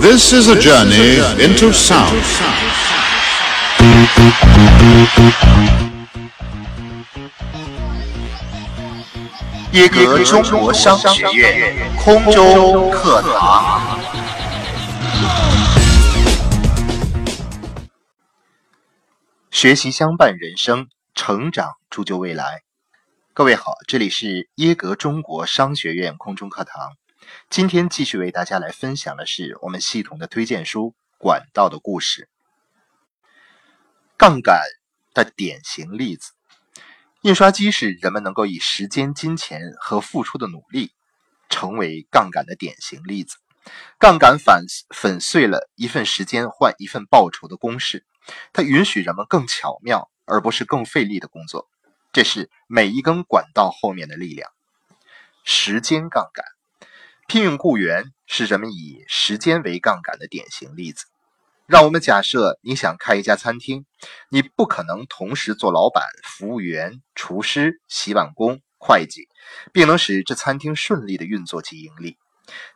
[0.00, 2.14] This is a journey into sound.
[9.72, 13.98] 耶格中国商学院空中课堂。
[19.50, 20.86] 学习相伴人生，
[21.16, 22.62] 成长铸就未来。
[23.34, 26.92] 各位好，这里是耶格中国商学院空中课堂。
[27.50, 32.28] 今天继续为大家来分享的是我们系统的推荐书《管道的故事》，
[34.16, 34.62] 杠杆
[35.14, 36.32] 的典型例子。
[37.22, 40.92] 印刷机是人们能够以时间、金钱和付出的努力，
[41.48, 43.36] 成为杠杆的典型例子。
[43.98, 44.62] 杠杆反
[44.94, 48.06] 粉碎了一份时间换一份报酬的公式，
[48.52, 51.68] 它允许人们更巧妙而不是更费力的工作。
[52.12, 54.50] 这是每一根管道后面的力量。
[55.44, 56.44] 时间杠杆，
[57.30, 61.04] 聘用雇员是人们以时间为杠杆的典型例子。
[61.66, 63.84] 让我们假设你想开一家餐厅，
[64.30, 69.28] 你不可能同时做老板、服务员、厨师、洗碗工、会计，
[69.74, 72.16] 并能使这餐厅顺利的运作及盈利。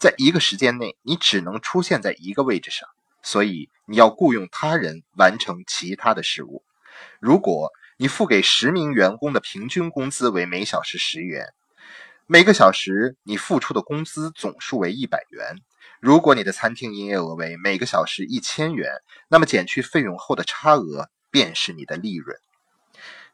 [0.00, 2.88] 在一个时间内，你只能出现在一个位置上，
[3.22, 6.64] 所以你要雇佣他人完成其他的事物。
[7.20, 11.46] 如果你付给十名员工的平均工资为每小时十元，
[12.32, 15.56] 每个小时你付出的工资总数为一百元。
[15.98, 18.88] 如果你的餐厅营业额为每个小时一千元，
[19.26, 22.38] 那么减去费用后的差额便是你的利润。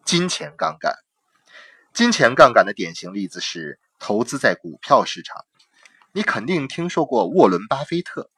[0.06, 0.94] 金钱杠杆，
[1.92, 5.44] 金钱杠杆的典型例子是投资在股票市场。
[6.12, 8.30] 你肯定听说过沃伦·巴菲特，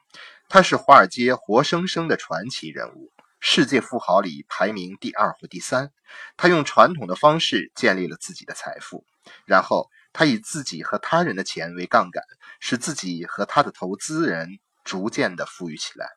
[0.48, 5.92] 他是华尔街活生生的传奇人物，世界富豪里排名第二或第三。
[6.36, 9.04] 他用传统的方式建立了自己的财富，
[9.46, 9.88] 然后。
[10.12, 12.22] 他以自己和他人的钱为杠杆，
[12.60, 16.08] 使自己和他的投资人逐渐的富裕起来。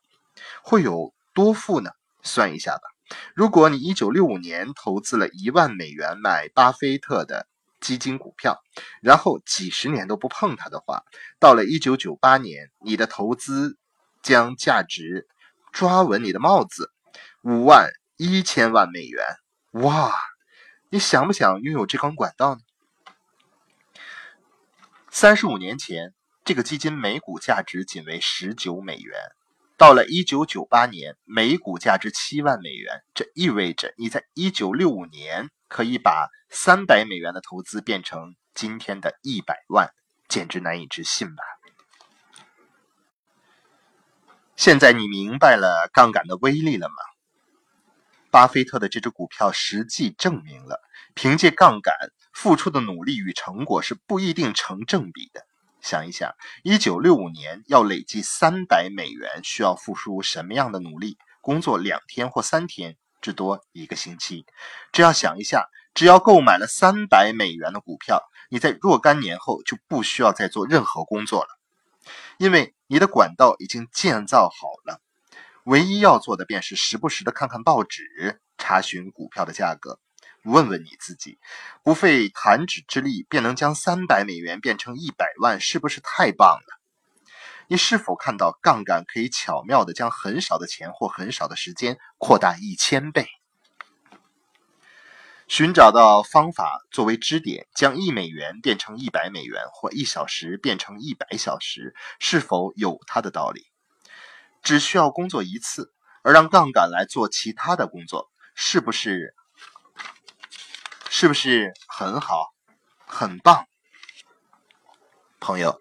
[0.64, 1.92] 会有多富呢？
[2.24, 2.82] 算一下吧。
[3.36, 7.48] 如果你一九六五年投资了一万美元买巴菲特的
[7.80, 8.62] 基金股票，
[9.02, 11.04] 然后几十年都不碰它的话，
[11.40, 13.78] 到了一九九八年，你的投资
[14.24, 15.28] 将价值
[15.72, 16.92] 抓稳你的帽子
[17.42, 19.26] 五万一千万美元。
[19.72, 20.14] 哇！
[20.90, 22.62] 你想不想拥有这根管道呢？
[25.14, 26.14] 三十五年前，
[26.46, 29.20] 这个基金每股价值仅为十九美元。
[29.76, 33.04] 到了一九九八年，每股价值七万美元。
[33.14, 39.90] 这意味着你在一九六五年可以把三百美元的投资变成今天的一百万，
[40.30, 41.44] 简直难以置信吧？
[44.56, 46.96] 现在你明白了杠杆的威力了吗？
[48.32, 50.80] 巴菲特的这只股票实际证明了，
[51.16, 51.94] 凭借杠杆。
[52.34, 55.46] 付出的努力与成果是不一定成正比的。
[55.82, 56.32] 想一想，
[56.64, 61.18] 一九六五年要累计三百美元，需要付出什么样的努力？
[61.42, 64.46] 工作两天或三天，至多一个星期。
[64.92, 65.66] 只要想一下，
[65.96, 68.22] 只要购买了三百美元的股票，
[68.52, 71.50] 你在若干年后就不需要再做任何工作了，
[72.38, 75.02] 因为你的管道已经建造好了。
[75.64, 80.00] 唯一要做的便是时不时的看看报纸，查询股票的价格。
[80.44, 81.38] 问问你自己，
[81.84, 86.80] 不费弹指之力便能将三百美元变成一百万，是不是太棒了？
[87.68, 93.28] 你是否看到杠杆可以巧妙的将很少的钱或很少的时间扩大一千倍？
[95.48, 103.68] 寻找到方法作为支点，将一美元变成一百美元，或一小时变成一百小时，是否有它的道理？
[104.64, 105.94] 只需要工作一次，
[106.24, 109.36] 而让杠杆来做其他的工作，是不是？
[111.22, 112.48] 是不是很好，
[113.06, 113.68] 很棒，
[115.40, 115.80] 朋友？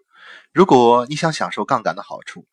[0.53, 2.45] 如果你想享受杠杆的好处，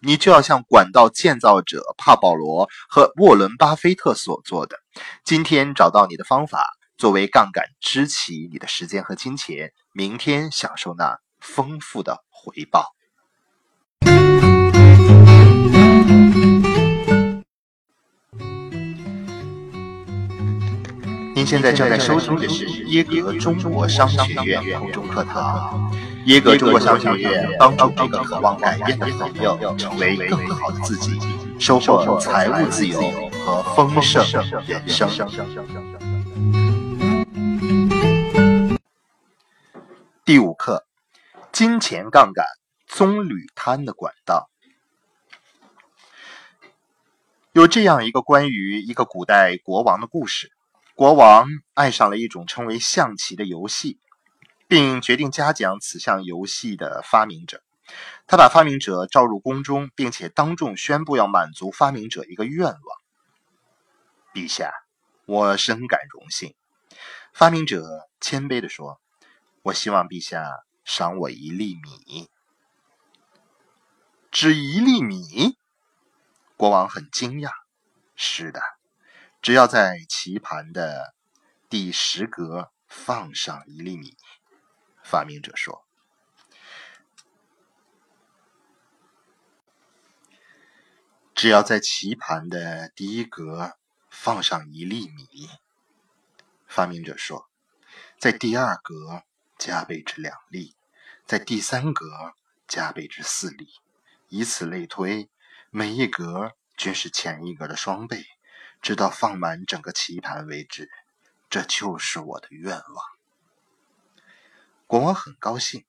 [0.00, 4.76] 你就要像管道建造者帕保罗和沃伦巴菲特所做的，
[5.24, 6.68] 今天找到你的方法，
[6.98, 12.92] 作为杠杆支起你的时间和金钱，明天享受那丰富的回报。
[21.44, 25.92] 现在正在收听的是耶格中国商学院空中课堂。
[26.24, 31.20] 耶格中国商学院帮助这个渴望改变的朋友成为更好的自己，
[31.58, 32.98] 收获财务自由
[33.44, 34.24] 和丰盛
[34.66, 35.10] 人生。
[40.24, 40.86] 第五课：
[41.52, 42.46] 金钱杠杆
[42.86, 44.48] 棕榈滩的管道。
[47.52, 50.50] 有这样一个关于一个古代国王的故事。
[50.94, 53.98] 国王爱上了一种称为象棋的游戏，
[54.68, 57.64] 并决定嘉奖此项游戏的发明者。
[58.28, 62.78] 他把发明者召入宫中，并且当众宣布要满足发明者一个愿望。
[64.32, 64.72] 陛下，
[65.26, 66.54] 我深感荣幸。
[67.32, 69.00] 发明者谦卑地说
[69.62, 70.48] ：“我希望陛下
[70.84, 72.28] 赏我一粒米。”
[74.30, 75.56] 只一粒米？
[76.56, 77.50] 国王很惊讶。
[78.14, 78.62] 是的，
[79.44, 81.14] 只要在棋盘的
[81.68, 84.16] 第十格放上一粒米。
[85.02, 85.84] 发明者说
[91.36, 93.76] ：“只要在棋盘的第一格
[94.08, 95.50] 放上一粒米。”
[96.66, 97.50] 发明者说
[98.18, 99.24] ：“在第二格
[99.58, 100.74] 加倍至两粒，
[101.26, 102.32] 在第三格
[102.66, 103.74] 加倍至四粒。”
[104.30, 105.28] 以此类推，
[105.68, 108.24] 每一格均是前一格的双倍，
[108.84, 110.90] 直到放满整个棋盘为止。
[111.48, 113.06] 这就是我的愿望。
[114.86, 115.86] 国王很高兴，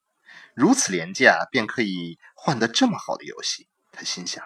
[0.54, 3.68] 如此廉价便可以换得这么好的游戏。
[3.92, 4.42] 他心想：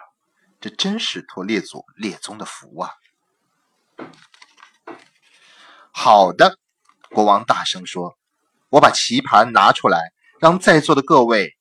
[0.59, 2.91] 这真是托列祖列宗的福啊！
[5.91, 6.59] 好的，
[7.09, 8.17] 国王大声说
[8.67, 10.11] ：“我把棋盘拿出来，
[10.41, 11.55] 让在座的各位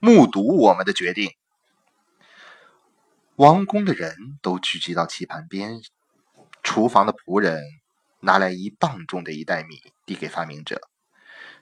[0.00, 1.36] 目睹我们的决定。”
[3.36, 5.80] 王宫的人都聚集到棋盘边，
[6.62, 7.62] 厨房的仆人
[8.20, 9.76] 拿来一磅重的一袋米，
[10.06, 10.80] 递给发明者。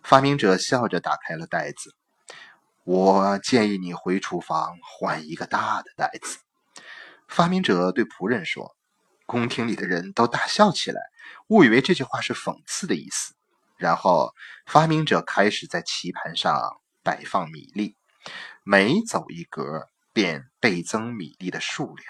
[0.03, 1.95] 发明者笑着打开了袋子。
[2.85, 6.39] 我建议你回厨房换一个大的袋子。
[7.29, 8.77] 发明者对仆人说。
[9.27, 11.01] 宫廷里的人都大笑起来，
[11.49, 13.35] 误以为这句话是讽刺的意思。
[13.77, 14.35] 然后，
[14.67, 17.97] 发明者开始在棋盘上摆放米粒，
[18.65, 19.89] 每走一格。
[20.13, 22.07] 便倍增米粒的数量。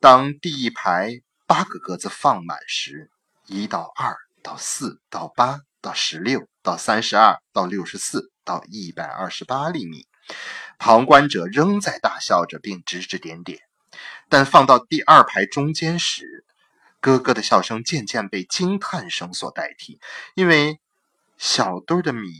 [0.00, 1.20] 当第一排
[1.50, 3.10] 八个格子放满时，
[3.48, 10.06] 一到二到四到八到十六到三十二到六十四到一百二十八厘米，
[10.78, 13.58] 旁观者仍在大笑着并指指点点。
[14.28, 16.44] 但放到第二排中间时，
[17.00, 19.98] 咯咯的笑声渐渐被惊叹声所代替，
[20.36, 20.78] 因为
[21.36, 22.30] 小堆的米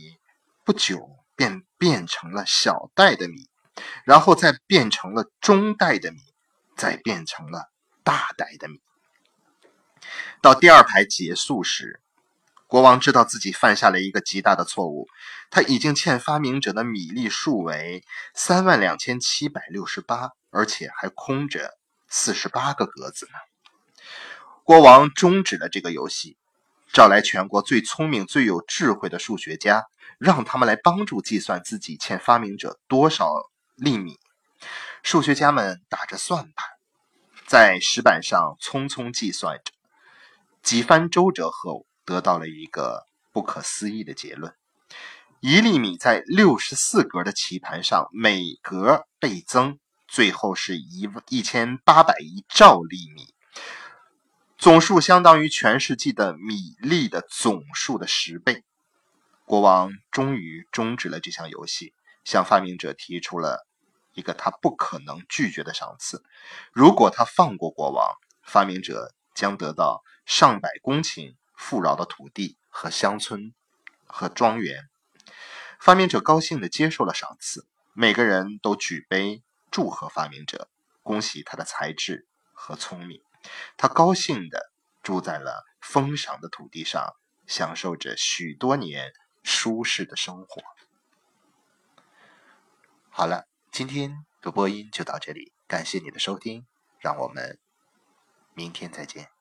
[0.63, 3.49] 不久便变成了小袋的米。
[4.05, 6.19] 然后再变成了中袋的米，
[6.77, 7.69] 再变成了
[8.05, 8.79] 大袋的米。
[10.41, 12.01] 到第二排结束时，
[12.67, 15.07] 国王知道自己犯下了一个极大的错误。
[15.49, 18.03] 他已经欠发明者的米粒数为
[18.33, 21.77] 三万两千七百六十八，而且还空着
[22.07, 23.33] 四十八个格子呢。
[24.63, 26.37] 国王终止了这个游戏，
[26.93, 29.85] 找来全国最聪明、最有智慧的数学家，
[30.17, 33.33] 让他们来帮助计算自己欠发明者多少。
[33.77, 34.19] 粒米，
[35.01, 36.67] 数学家们打着算盘，
[37.47, 39.70] 在石板上匆匆计算着，
[40.61, 44.55] 几番周折后，得到了一个不可思议的结论：
[45.39, 53.33] 一粒米在六十四格的棋盘上，每格倍增，最后是一一千八百亿兆粒米，
[54.57, 58.63] 总数相当于全世界的米粒的总数的十倍。
[59.45, 61.93] 国王终于终止了这项游戏，
[62.23, 63.67] 向发明者提出了。
[64.13, 66.21] 一个他不可能拒绝的赏赐。
[66.73, 73.55] 如果他放过国王，发明者将得到上百公顷富饶的土地和乡村
[74.05, 74.87] 和庄园。
[75.79, 79.41] 发明者高兴地接受了赏赐，每个人都举杯
[79.71, 80.69] 祝贺发明者，
[81.01, 83.19] 恭喜他的才智和聪明。
[83.77, 84.71] 他高兴地
[85.01, 87.15] 住在了封赏的土地上，
[87.47, 90.61] 享受着许多年舒适的生活。
[93.09, 93.47] 好了。
[93.71, 96.67] 今天的播音就到这里，感谢你的收听，
[96.99, 97.57] 让我们
[98.53, 99.40] 明天再见。